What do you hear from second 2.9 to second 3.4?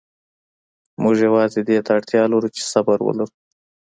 ولرو.